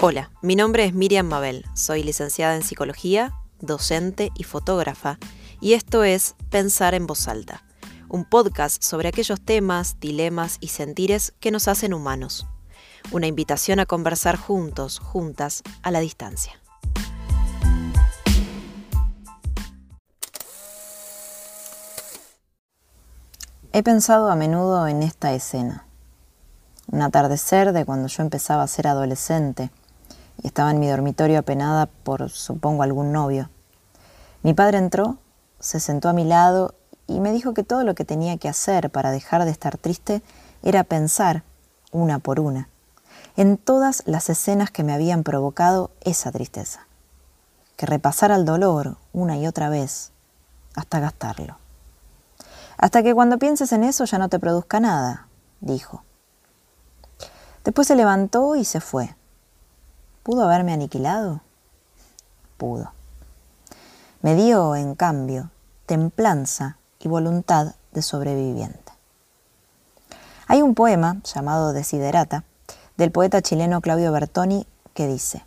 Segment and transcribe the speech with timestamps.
[0.00, 5.18] Hola, mi nombre es Miriam Mabel, soy licenciada en psicología, docente y fotógrafa,
[5.60, 7.64] y esto es Pensar en voz alta,
[8.08, 12.46] un podcast sobre aquellos temas, dilemas y sentires que nos hacen humanos.
[13.10, 16.52] Una invitación a conversar juntos, juntas, a la distancia.
[23.72, 25.86] He pensado a menudo en esta escena.
[26.86, 29.72] Un atardecer de cuando yo empezaba a ser adolescente
[30.42, 33.50] y estaba en mi dormitorio apenada por, supongo, algún novio.
[34.42, 35.18] Mi padre entró,
[35.58, 36.74] se sentó a mi lado
[37.06, 40.22] y me dijo que todo lo que tenía que hacer para dejar de estar triste
[40.62, 41.42] era pensar,
[41.90, 42.68] una por una,
[43.36, 46.86] en todas las escenas que me habían provocado esa tristeza.
[47.76, 50.12] Que repasara el dolor una y otra vez
[50.74, 51.58] hasta gastarlo.
[52.76, 55.26] Hasta que cuando pienses en eso ya no te produzca nada,
[55.60, 56.04] dijo.
[57.64, 59.14] Después se levantó y se fue.
[60.28, 61.40] ¿Pudo haberme aniquilado?
[62.58, 62.92] Pudo.
[64.20, 65.48] Me dio, en cambio,
[65.86, 68.92] templanza y voluntad de sobreviviente.
[70.46, 72.44] Hay un poema llamado Desiderata
[72.98, 75.46] del poeta chileno Claudio Bertoni que dice,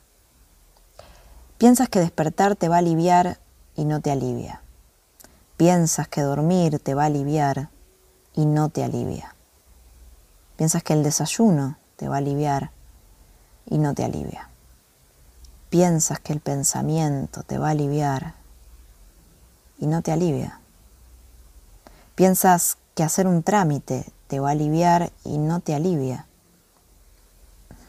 [1.59, 3.37] Piensas que despertar te va a aliviar
[3.75, 4.63] y no te alivia.
[5.57, 7.69] Piensas que dormir te va a aliviar
[8.33, 9.35] y no te alivia.
[10.55, 12.71] Piensas que el desayuno te va a aliviar
[13.67, 14.47] y no te alivia.
[15.71, 18.33] Piensas que el pensamiento te va a aliviar
[19.79, 20.59] y no te alivia.
[22.13, 26.27] Piensas que hacer un trámite te va a aliviar y no te alivia.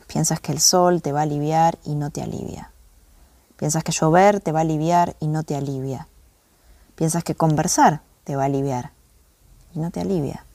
[0.06, 2.70] Piensas que el sol te va a aliviar y no te alivia.
[3.56, 6.06] Piensas que llover te va a aliviar y no te alivia.
[6.94, 8.92] Piensas que conversar te va a aliviar
[9.74, 10.46] y no te alivia.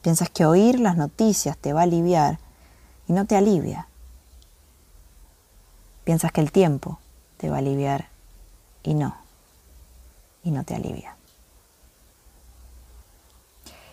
[0.00, 2.38] Piensas que oír las noticias te va a aliviar
[3.08, 3.87] y no te alivia.
[6.08, 6.98] Piensas que el tiempo
[7.36, 8.08] te va a aliviar
[8.82, 9.14] y no,
[10.42, 11.14] y no te alivia.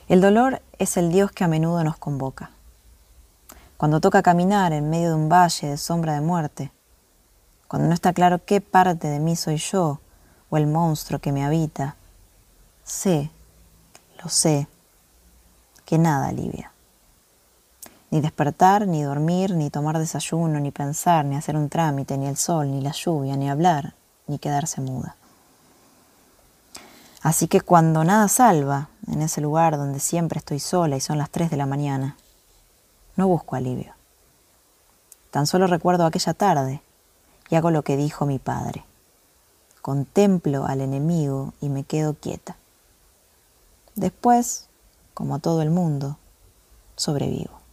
[0.08, 2.52] El dolor es el Dios que a menudo nos convoca.
[3.76, 6.72] Cuando toca caminar en medio de un valle de sombra de muerte,
[7.68, 10.00] cuando no está claro qué parte de mí soy yo
[10.50, 11.98] o el monstruo que me habita,
[12.86, 13.30] sé,
[14.24, 14.70] lo sé,
[15.84, 16.72] que nada alivia.
[18.16, 22.38] Ni despertar, ni dormir, ni tomar desayuno, ni pensar, ni hacer un trámite, ni el
[22.38, 23.94] sol, ni la lluvia, ni hablar,
[24.28, 25.18] ni quedarse muda.
[27.22, 31.30] Así que cuando nada salva, en ese lugar donde siempre estoy sola y son las
[31.30, 32.16] tres de la mañana,
[33.18, 33.92] no busco alivio.
[35.30, 36.82] Tan solo recuerdo aquella tarde
[37.50, 38.86] y hago lo que dijo mi padre.
[39.82, 42.56] Contemplo al enemigo y me quedo quieta.
[43.96, 44.70] Después,
[45.14, 46.18] como todo el mundo,
[46.96, 47.65] sobrevivo.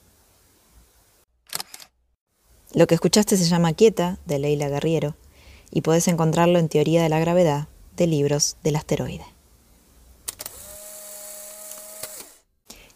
[2.75, 5.15] Lo que escuchaste se llama Quieta, de Leila Guerriero,
[5.71, 9.27] y puedes encontrarlo en Teoría de la Gravedad, de libros del asteroide.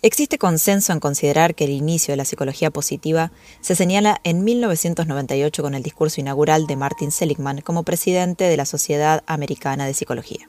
[0.01, 5.63] Existe consenso en considerar que el inicio de la psicología positiva se señala en 1998
[5.63, 10.49] con el discurso inaugural de Martin Seligman como presidente de la Sociedad Americana de Psicología.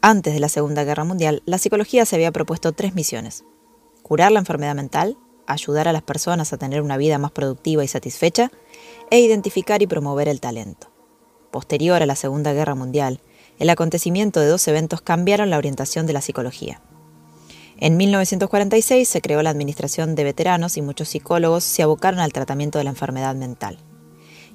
[0.00, 3.44] Antes de la Segunda Guerra Mundial, la psicología se había propuesto tres misiones.
[4.02, 7.88] Curar la enfermedad mental, ayudar a las personas a tener una vida más productiva y
[7.88, 8.50] satisfecha,
[9.10, 10.88] e identificar y promover el talento.
[11.50, 13.20] Posterior a la Segunda Guerra Mundial,
[13.58, 16.82] el acontecimiento de dos eventos cambiaron la orientación de la psicología.
[17.78, 22.78] En 1946 se creó la Administración de Veteranos y muchos psicólogos se abocaron al tratamiento
[22.78, 23.78] de la enfermedad mental.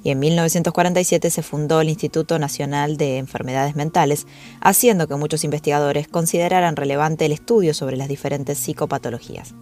[0.03, 4.25] Y en 1947 se fundó el Instituto Nacional de Enfermedades Mentales,
[4.59, 9.53] haciendo que muchos investigadores consideraran relevante el estudio sobre las diferentes psicopatologías.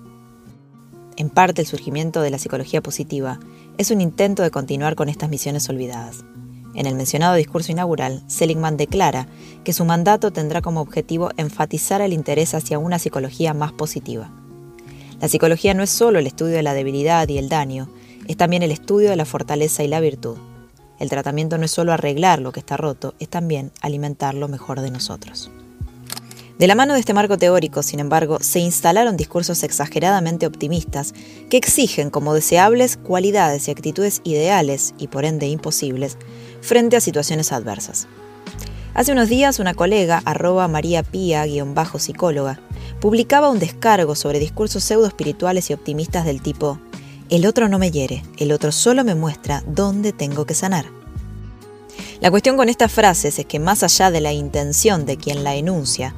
[1.20, 3.42] En parte el surgimiento de la psicología positiva
[3.78, 6.24] es un intento de continuar con estas misiones olvidadas.
[6.76, 9.28] En el mencionado discurso inaugural, Seligman declara
[9.66, 14.32] que su mandato tendrá como objetivo enfatizar el interés hacia una psicología más positiva.
[15.20, 17.90] La psicología no es solo el estudio de la debilidad y el daño,
[18.30, 20.38] es también el estudio de la fortaleza y la virtud.
[21.00, 24.80] El tratamiento no es solo arreglar lo que está roto, es también alimentar lo mejor
[24.80, 25.52] de nosotros.
[26.60, 31.14] De la mano de este marco teórico, sin embargo, se instalaron discursos exageradamente optimistas
[31.50, 36.18] que exigen como deseables cualidades y actitudes ideales y por ende imposibles
[36.60, 38.10] frente a situaciones adversas.
[38.94, 42.60] Hace unos días una colega, arroba María Pía-psicóloga,
[43.00, 46.78] publicaba un descargo sobre discursos pseudo espirituales y optimistas del tipo
[47.30, 50.88] el otro no me hiere, el otro solo me muestra dónde tengo que sanar.
[52.20, 55.56] La cuestión con estas frases es que más allá de la intención de quien la
[55.56, 56.16] enuncia,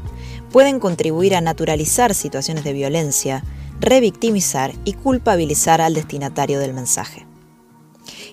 [0.52, 3.44] pueden contribuir a naturalizar situaciones de violencia,
[3.80, 7.26] revictimizar y culpabilizar al destinatario del mensaje.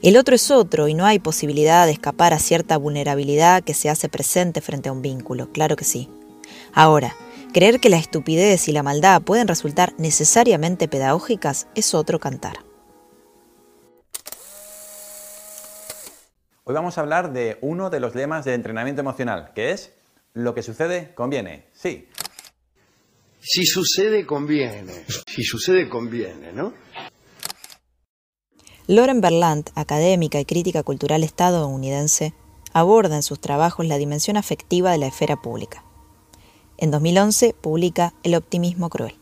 [0.03, 3.91] El otro es otro y no hay posibilidad de escapar a cierta vulnerabilidad que se
[3.91, 6.09] hace presente frente a un vínculo, claro que sí.
[6.73, 7.15] Ahora,
[7.53, 12.59] creer que la estupidez y la maldad pueden resultar necesariamente pedagógicas es otro cantar.
[16.65, 19.98] Hoy vamos a hablar de uno de los lemas de entrenamiento emocional, que es
[20.35, 21.67] lo que sucede conviene.
[21.73, 22.09] Sí.
[23.41, 25.05] Si sucede conviene.
[25.27, 26.73] Si sucede conviene, ¿no?
[28.87, 32.35] Lauren Berlant, académica y crítica cultural estadounidense,
[32.73, 35.85] aborda en sus trabajos la dimensión afectiva de la esfera pública.
[36.79, 39.17] En 2011 publica El optimismo cruel.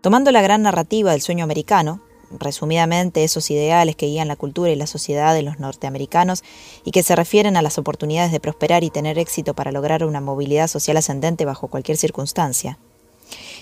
[0.00, 2.00] Tomando la gran narrativa del sueño americano,
[2.38, 6.42] resumidamente esos ideales que guían la cultura y la sociedad de los norteamericanos
[6.84, 10.20] y que se refieren a las oportunidades de prosperar y tener éxito para lograr una
[10.20, 12.78] movilidad social ascendente bajo cualquier circunstancia,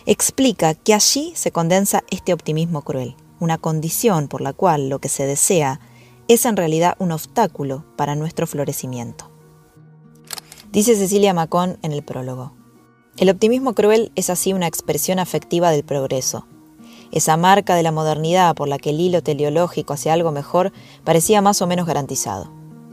[0.07, 5.09] explica que allí se condensa este optimismo cruel, una condición por la cual lo que
[5.09, 5.81] se desea
[6.29, 9.31] es en realidad un obstáculo para nuestro florecimiento.
[10.71, 12.53] Dice Cecilia Macón en el prólogo.
[13.17, 16.47] El optimismo cruel es así una expresión afectiva del progreso,
[17.13, 20.73] esa marca de la modernidad por la que el hilo teleológico hacia algo mejor
[21.05, 22.51] parecía más o menos garantizado.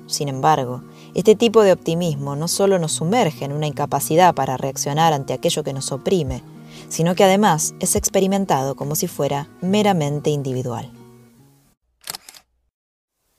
[0.08, 0.84] Sin embargo,
[1.16, 5.64] este tipo de optimismo no solo nos sumerge en una incapacidad para reaccionar ante aquello
[5.64, 6.44] que nos oprime,
[6.90, 10.92] sino que además es experimentado como si fuera meramente individual.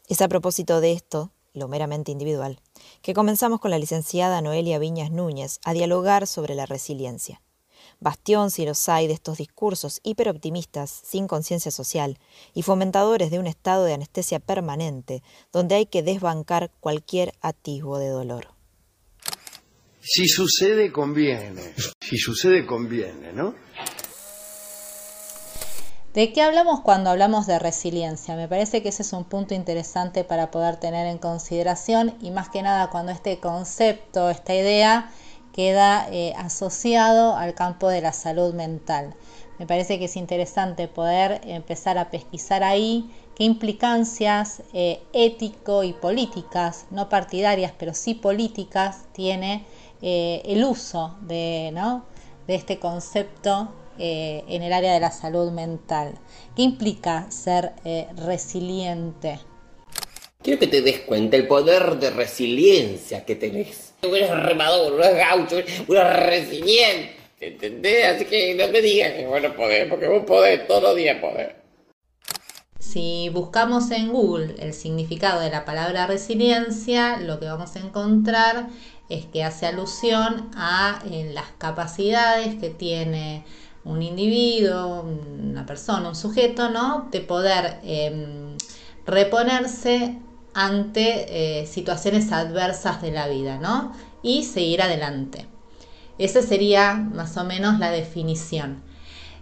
[0.09, 2.61] Es a propósito de esto, lo meramente individual,
[3.03, 7.41] que comenzamos con la licenciada Noelia Viñas Núñez a dialogar sobre la resiliencia
[8.01, 12.19] bastión si los hay de estos discursos hiperoptimistas sin conciencia social
[12.55, 15.23] y fomentadores de un estado de anestesia permanente
[15.53, 18.49] donde hay que desbancar cualquier atisbo de dolor.
[20.01, 21.75] Si sucede, conviene.
[22.01, 23.55] Si sucede, conviene, ¿no?
[26.17, 28.37] ¿De qué hablamos cuando hablamos de resiliencia?
[28.37, 32.49] Me parece que ese es un punto interesante para poder tener en consideración y más
[32.49, 35.11] que nada cuando este concepto, esta idea,
[35.57, 39.15] queda eh, asociado al campo de la salud mental.
[39.59, 45.95] Me parece que es interesante poder empezar a pesquisar ahí qué implicancias eh, ético y
[45.95, 49.65] políticas, no partidarias, pero sí políticas, tiene
[50.03, 51.73] eh, el uso de,
[52.47, 56.19] de este concepto en el área de la salud mental.
[56.55, 57.73] ¿Qué implica ser
[58.15, 59.41] resiliente?
[60.43, 63.86] Quiero que te des cuenta el poder de resiliencia que tenés.
[64.03, 68.07] Eres remador, no eres gaucho, eres resiliente, ¿entendés?
[68.07, 71.57] Así que no me digas que bueno poder, porque vos podés, todos los días poder.
[72.79, 78.69] Si buscamos en Google el significado de la palabra resiliencia, lo que vamos a encontrar
[79.09, 81.03] es que hace alusión a
[81.33, 83.45] las capacidades que tiene
[83.85, 87.09] un individuo, una persona, un sujeto, ¿no?
[87.11, 88.57] De poder em,
[89.05, 90.19] reponerse
[90.57, 93.93] ante eh, situaciones adversas de la vida, ¿no?
[94.23, 95.47] Y seguir adelante.
[96.17, 98.83] Esa sería más o menos la definición.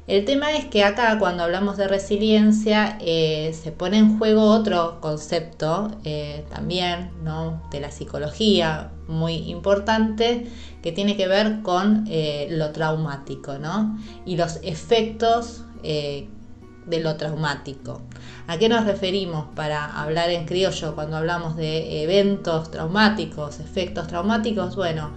[0.08, 5.00] El tema es que acá cuando hablamos de resiliencia eh, se pone en juego otro
[5.00, 7.62] concepto eh, también ¿no?
[7.70, 10.50] de la psicología muy importante
[10.82, 12.06] que tiene que ver con
[12.50, 13.98] lo traumático ¿no?
[14.26, 18.02] y los efectos de lo traumático.
[18.46, 24.76] ¿A qué nos referimos para hablar en criollo cuando hablamos de eventos traumáticos, efectos traumáticos?
[24.76, 25.12] Bueno,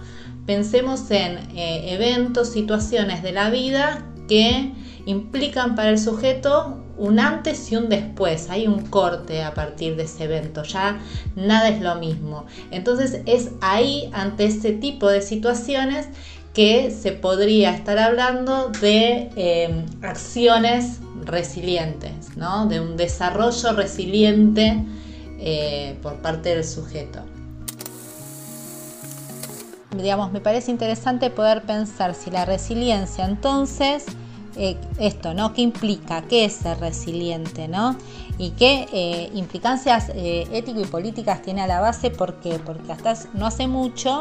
[0.46, 4.72] pensemos en eh, eventos, situaciones de la vida que
[5.04, 10.02] implican para el sujeto un antes y un después, hay un corte a partir de
[10.02, 10.98] ese evento, ya
[11.36, 12.46] nada es lo mismo.
[12.70, 16.08] Entonces es ahí, ante ese tipo de situaciones,
[16.58, 22.66] que se podría estar hablando de eh, acciones resilientes, ¿no?
[22.66, 24.84] de un desarrollo resiliente
[25.38, 27.20] eh, por parte del sujeto.
[29.96, 34.06] Digamos, me parece interesante poder pensar si la resiliencia entonces
[34.56, 35.52] eh, esto, ¿no?
[35.52, 36.22] ¿Qué implica?
[36.22, 37.68] ¿Qué es ser resiliente?
[37.68, 37.96] ¿no?
[38.38, 42.10] ¿Y qué eh, implicancias eh, ético y políticas tiene a la base?
[42.10, 42.58] ¿Por qué?
[42.58, 44.20] Porque hasta no hace mucho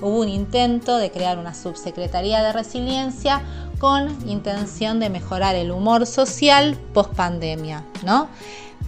[0.00, 3.42] hubo un intento de crear una subsecretaría de resiliencia
[3.78, 8.28] con intención de mejorar el humor social post pandemia, ¿no?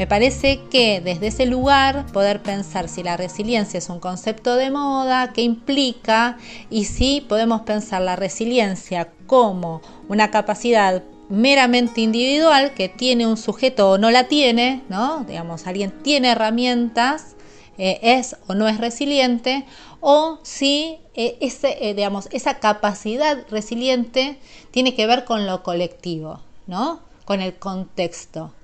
[0.00, 4.71] Me parece que desde ese lugar poder pensar si la resiliencia es un concepto de
[4.71, 6.38] moda, qué implica
[6.71, 13.90] y si podemos pensar la resiliencia como una capacidad meramente individual que tiene un sujeto
[13.90, 15.25] o no la tiene, ¿no?
[15.25, 17.37] Digamos, alguien tiene herramientas,
[17.76, 19.66] eh, es o no es resiliente,
[20.00, 24.38] o si eh, ese, eh, digamos, esa capacidad resiliente
[24.71, 27.00] tiene que ver con lo colectivo, ¿no?
[27.26, 28.54] Con el contexto.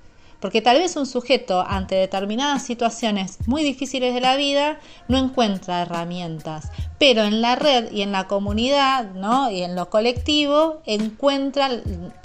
[0.40, 4.78] Porque tal vez un sujeto ante determinadas situaciones muy difíciles de la vida
[5.08, 9.50] no encuentra herramientas, pero en la red y en la comunidad ¿no?
[9.50, 11.70] y en lo colectivo encuentra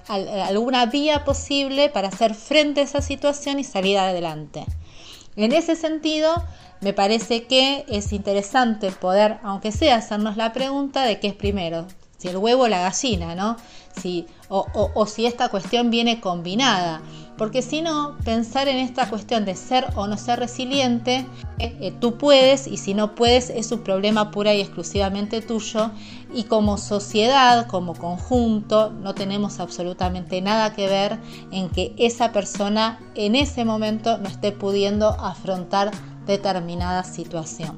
[0.08, 4.66] alguna vía posible para hacer frente a esa situación y salir adelante.
[5.36, 6.44] En ese sentido,
[6.82, 11.86] me parece que es interesante poder, aunque sea, hacernos la pregunta de qué es primero,
[12.18, 13.56] si el huevo o la gallina, ¿no?
[14.00, 17.02] Si, o, si esta cuestión viene combinada.
[17.42, 21.26] Porque si no, pensar en esta cuestión de ser o no ser resiliente,
[21.58, 25.90] eh, tú puedes y si no puedes es un problema pura y exclusivamente tuyo.
[26.32, 31.18] Y como sociedad, como conjunto, no tenemos absolutamente nada que ver
[31.52, 35.90] en que esa persona en ese momento no esté pudiendo afrontar
[36.28, 37.76] determinada situación.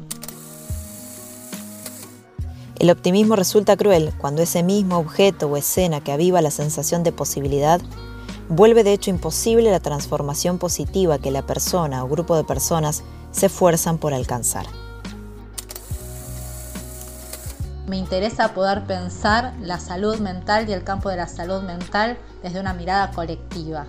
[2.79, 7.13] El optimismo resulta cruel cuando ese mismo objeto o escena que aviva la sensación de
[7.13, 7.79] posibilidad
[8.55, 13.48] vuelve de hecho imposible la transformación positiva que la persona o grupo de personas se
[13.48, 14.67] esfuerzan por alcanzar.
[17.88, 22.60] Me interesa poder pensar la salud mental y el campo de la salud mental desde
[22.60, 23.88] una mirada colectiva.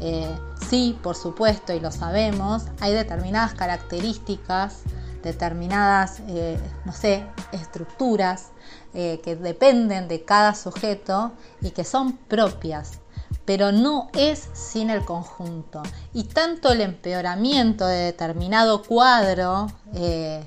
[0.00, 0.30] Eh,
[0.68, 4.82] sí, por supuesto, y lo sabemos, hay determinadas características
[5.26, 8.50] determinadas, eh, no sé, estructuras
[8.94, 13.00] eh, que dependen de cada sujeto y que son propias,
[13.44, 15.82] pero no es sin el conjunto.
[16.12, 20.44] Y tanto el empeoramiento de determinado cuadro eh,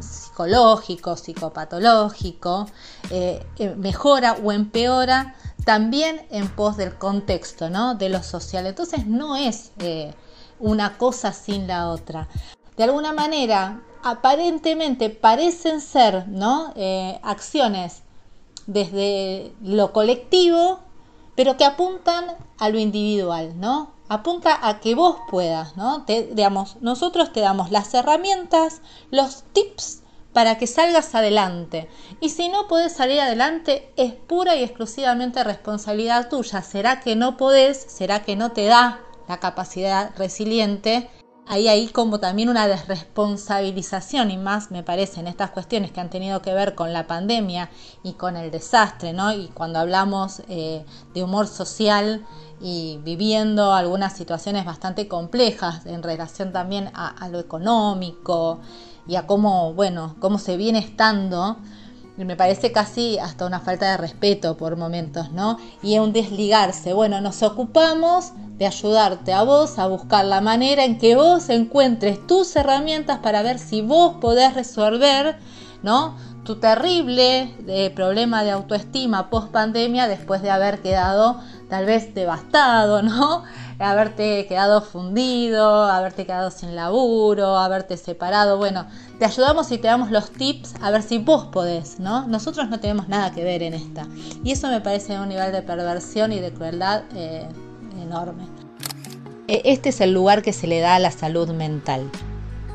[0.00, 2.66] psicológico, psicopatológico,
[3.76, 7.94] mejora o empeora también en pos del contexto, ¿no?
[7.94, 8.66] de lo social.
[8.66, 9.70] Entonces no es
[10.58, 12.28] una cosa sin la otra.
[12.76, 16.72] De alguna manera, aparentemente parecen ser ¿no?
[16.76, 18.02] Eh, acciones
[18.66, 20.80] desde lo colectivo,
[21.34, 22.26] pero que apuntan
[22.58, 23.92] a lo individual, ¿no?
[24.08, 26.04] Apunta a que vos puedas, ¿no?
[26.06, 31.88] Digamos, nosotros te damos las herramientas, los tips para que salgas adelante.
[32.20, 36.62] Y si no podés salir adelante, es pura y exclusivamente responsabilidad tuya.
[36.62, 37.78] ¿Será que no podés?
[37.78, 41.10] ¿Será que no te da la capacidad resiliente?
[41.48, 46.08] Ahí hay como también una desresponsabilización y más me parece en estas cuestiones que han
[46.08, 47.68] tenido que ver con la pandemia
[48.04, 49.32] y con el desastre, ¿no?
[49.32, 52.24] Y cuando hablamos eh, de humor social
[52.60, 58.60] y viviendo algunas situaciones bastante complejas en relación también a, a lo económico
[59.08, 61.56] y a cómo, bueno, cómo se viene estando,
[62.16, 65.58] me parece casi hasta una falta de respeto por momentos, ¿no?
[65.82, 66.92] Y un desligarse.
[66.92, 72.26] Bueno, nos ocupamos de ayudarte a vos a buscar la manera en que vos encuentres
[72.26, 75.38] tus herramientas para ver si vos podés resolver,
[75.82, 76.16] ¿no?
[76.44, 81.40] Tu terrible eh, problema de autoestima post pandemia después de haber quedado
[81.70, 83.44] tal vez devastado, ¿no?
[83.78, 88.58] Haberte quedado fundido, haberte quedado sin laburo, haberte separado.
[88.58, 88.86] Bueno,
[89.18, 92.26] te ayudamos y te damos los tips a ver si vos podés, ¿no?
[92.26, 94.06] Nosotros no tenemos nada que ver en esta.
[94.44, 97.48] Y eso me parece un nivel de perversión y de crueldad eh,
[98.00, 98.44] enorme.
[99.48, 102.10] E, este es el lugar que se le da a la salud mental.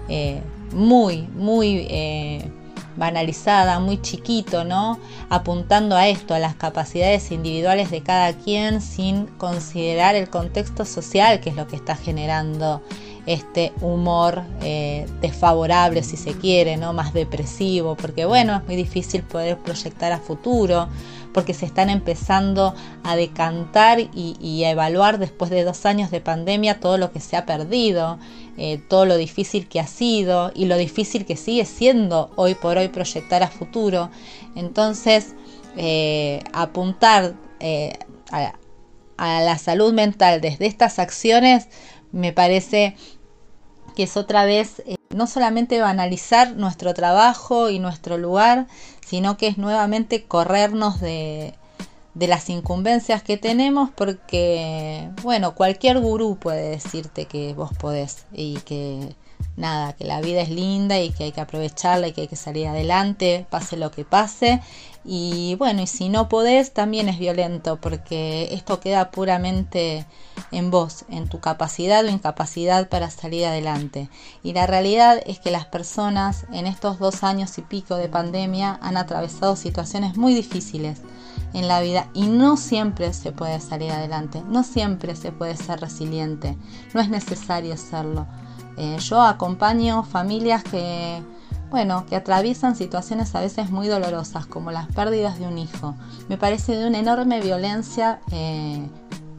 [0.10, 0.42] Eh,
[0.74, 2.52] muy, muy eh,
[2.98, 5.00] banalizada, muy chiquito, ¿no?
[5.30, 11.40] Apuntando a esto, a las capacidades individuales de cada quien sin considerar el contexto social
[11.40, 12.82] que es lo que está generando
[13.28, 16.94] este humor eh, desfavorable, si se quiere, ¿no?
[16.94, 20.88] Más depresivo, porque bueno, es muy difícil poder proyectar a futuro
[21.34, 26.80] porque se están empezando a decantar y, a evaluar después de dos años de pandemia
[26.80, 28.18] todo lo que se ha perdido,
[28.58, 32.78] eh, todo lo difícil que ha sido y lo difícil que sigue siendo hoy por
[32.78, 34.10] hoy proyectar a futuro.
[34.56, 35.36] Entonces,
[35.76, 37.36] eh, apuntar
[39.18, 41.68] a la salud mental desde estas acciones
[42.12, 42.96] me parece
[43.98, 48.68] que es otra vez no solamente banalizar nuestro trabajo y nuestro lugar,
[49.04, 51.56] sino que es nuevamente corrernos de,
[52.14, 58.58] de las incumbencias que tenemos porque, bueno, cualquier gurú puede decirte que vos podés y
[58.58, 59.16] que
[59.58, 62.36] nada, que la vida es linda y que hay que aprovecharla y que hay que
[62.36, 64.62] salir adelante, pase lo que pase.
[65.04, 70.06] Y bueno, y si no podés, también es violento, porque esto queda puramente
[70.52, 74.10] en vos, en tu capacidad o incapacidad para salir adelante.
[74.44, 78.80] Y la realidad es que las personas en estos dos años y pico de pandemia
[78.82, 81.02] han atravesado situaciones muy difíciles
[81.54, 85.80] en la vida y no siempre se puede salir adelante, no siempre se puede ser
[85.80, 86.58] resiliente,
[86.94, 88.28] no es necesario serlo.
[88.78, 91.22] Eh, yo acompaño familias que,
[91.72, 95.96] bueno, que atraviesan situaciones a veces muy dolorosas, como las pérdidas de un hijo.
[96.30, 98.88] Me parece de una enorme violencia eh,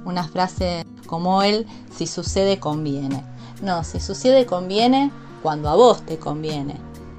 [0.05, 3.23] una frase como él, si sucede conviene.
[3.63, 5.11] No, si sucede conviene
[5.43, 6.77] cuando a vos te conviene,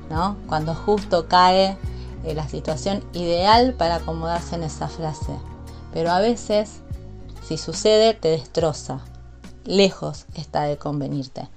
[0.09, 0.35] ¿no?
[0.47, 1.77] Cuando justo cae
[2.25, 5.33] eh, la situación ideal para acomodarse en esa frase.
[5.93, 6.81] Pero a veces,
[7.47, 8.99] si sucede, te destroza.
[9.63, 11.47] Lejos está de convenirte.